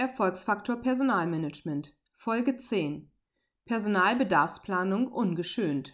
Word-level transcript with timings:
Erfolgsfaktor 0.00 0.76
Personalmanagement 0.76 1.94
Folge 2.14 2.56
10 2.56 3.12
Personalbedarfsplanung 3.66 5.08
ungeschönt 5.08 5.92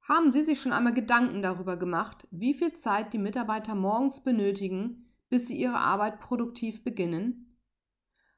Haben 0.00 0.32
Sie 0.32 0.42
sich 0.42 0.58
schon 0.58 0.72
einmal 0.72 0.94
Gedanken 0.94 1.42
darüber 1.42 1.76
gemacht, 1.76 2.26
wie 2.30 2.54
viel 2.54 2.72
Zeit 2.72 3.12
die 3.12 3.18
Mitarbeiter 3.18 3.74
morgens 3.74 4.24
benötigen, 4.24 5.12
bis 5.28 5.48
sie 5.48 5.58
ihre 5.58 5.76
Arbeit 5.76 6.18
produktiv 6.18 6.82
beginnen? 6.82 7.58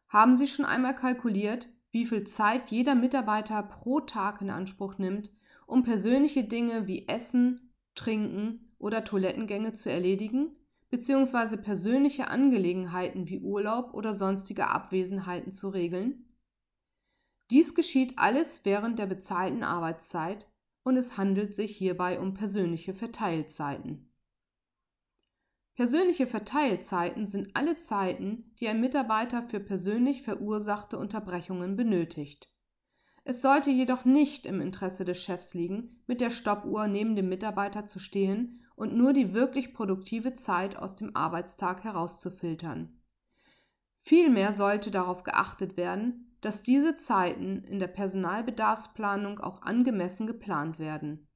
Haben 0.09 0.35
Sie 0.35 0.49
schon 0.49 0.65
einmal 0.65 0.97
kalkuliert, 0.97 1.69
wie 1.93 2.05
viel 2.05 2.25
Zeit 2.25 2.73
jeder 2.73 2.97
Mitarbeiter 2.97 3.63
pro 3.63 4.01
Tag 4.01 4.41
in 4.41 4.51
Anspruch 4.51 4.99
nimmt, 4.99 5.31
um 5.69 5.85
persönliche 5.85 6.43
Dinge 6.43 6.89
wie 6.89 7.07
Essen, 7.07 7.73
Trinken 7.95 8.75
oder 8.79 9.05
Toilettengänge 9.05 9.75
zu 9.75 9.93
erledigen? 9.93 10.58
Bzw. 10.91 11.57
persönliche 11.57 12.29
Angelegenheiten 12.29 13.29
wie 13.29 13.41
Urlaub 13.41 13.95
oder 13.95 14.15
sonstige 14.15 14.69
Abwesenheiten 14.69 15.53
zu 15.53 15.69
regeln? 15.69 16.25
Dies 17.51 17.75
geschieht 17.75 18.19
alles 18.19 18.65
während 18.65 18.99
der 18.99 19.07
bezahlten 19.07 19.63
Arbeitszeit 19.63 20.51
und 20.83 20.97
es 20.97 21.17
handelt 21.17 21.55
sich 21.55 21.77
hierbei 21.77 22.21
um 22.21 22.35
persönliche 22.35 22.95
Verteilzeiten. 22.95 24.13
Persönliche 25.75 26.27
Verteilzeiten 26.27 27.27
sind 27.27 27.51
alle 27.55 27.77
Zeiten, 27.77 28.53
die 28.59 28.67
ein 28.67 28.81
Mitarbeiter 28.81 29.45
für 29.45 29.61
persönlich 29.61 30.23
verursachte 30.23 30.99
Unterbrechungen 30.99 31.77
benötigt. 31.77 32.53
Es 33.23 33.43
sollte 33.43 33.71
jedoch 33.71 34.05
nicht 34.05 34.45
im 34.45 34.61
Interesse 34.61 35.05
des 35.05 35.23
Chefs 35.23 35.55
liegen, 35.55 36.03
mit 36.07 36.21
der 36.21 36.31
Stoppuhr 36.31 36.89
neben 36.89 37.15
dem 37.15 37.29
Mitarbeiter 37.29 37.87
zu 37.87 38.01
stehen 38.01 38.65
und 38.79 38.95
nur 38.97 39.13
die 39.13 39.35
wirklich 39.35 39.75
produktive 39.75 40.35
Zeit 40.35 40.77
aus 40.77 40.95
dem 40.95 41.17
Arbeitstag 41.17 41.83
herauszufiltern. 41.83 42.97
Vielmehr 43.97 44.53
sollte 44.53 44.93
darauf 44.93 45.25
geachtet 45.25 45.77
werden, 45.77 46.37
dass 46.41 46.63
diese 46.63 46.95
Zeiten 46.95 47.65
in 47.65 47.81
der 47.81 47.89
Personalbedarfsplanung 47.89 49.41
auch 49.41 49.63
angemessen 49.63 50.29
geplant 50.29 50.79
werden. 50.79 51.27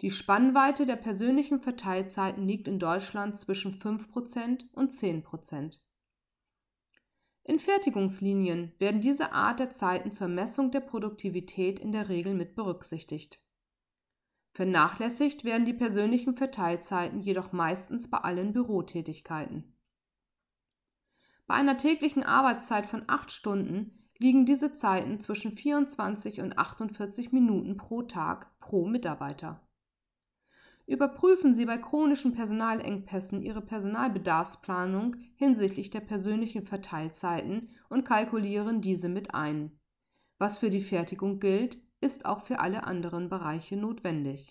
Die 0.00 0.12
Spannweite 0.12 0.86
der 0.86 0.96
persönlichen 0.96 1.58
Verteilzeiten 1.58 2.46
liegt 2.46 2.68
in 2.68 2.78
Deutschland 2.78 3.36
zwischen 3.36 3.74
5% 3.74 4.64
und 4.74 4.92
10%. 4.92 5.80
In 7.42 7.58
Fertigungslinien 7.58 8.72
werden 8.78 9.00
diese 9.00 9.32
Art 9.32 9.58
der 9.58 9.70
Zeiten 9.70 10.12
zur 10.12 10.28
Messung 10.28 10.70
der 10.70 10.80
Produktivität 10.80 11.80
in 11.80 11.90
der 11.90 12.08
Regel 12.08 12.34
mit 12.34 12.54
berücksichtigt. 12.54 13.43
Vernachlässigt 14.54 15.42
werden 15.42 15.66
die 15.66 15.72
persönlichen 15.72 16.34
Verteilzeiten 16.36 17.20
jedoch 17.20 17.50
meistens 17.50 18.08
bei 18.08 18.18
allen 18.18 18.52
Bürotätigkeiten. 18.52 19.76
Bei 21.48 21.54
einer 21.54 21.76
täglichen 21.76 22.22
Arbeitszeit 22.22 22.86
von 22.86 23.02
acht 23.08 23.32
Stunden 23.32 24.08
liegen 24.16 24.46
diese 24.46 24.72
Zeiten 24.72 25.18
zwischen 25.18 25.50
24 25.50 26.40
und 26.40 26.56
48 26.56 27.32
Minuten 27.32 27.76
pro 27.76 28.02
Tag 28.02 28.58
pro 28.60 28.86
Mitarbeiter. 28.86 29.60
Überprüfen 30.86 31.52
Sie 31.52 31.66
bei 31.66 31.78
chronischen 31.78 32.32
Personalengpässen 32.32 33.42
Ihre 33.42 33.60
Personalbedarfsplanung 33.60 35.16
hinsichtlich 35.34 35.90
der 35.90 36.00
persönlichen 36.00 36.62
Verteilzeiten 36.62 37.70
und 37.88 38.04
kalkulieren 38.04 38.82
diese 38.82 39.08
mit 39.08 39.34
ein. 39.34 39.80
Was 40.38 40.58
für 40.58 40.70
die 40.70 40.82
Fertigung 40.82 41.40
gilt, 41.40 41.78
ist 42.04 42.26
auch 42.26 42.42
für 42.42 42.60
alle 42.60 42.84
anderen 42.84 43.30
Bereiche 43.30 43.76
notwendig 43.76 44.50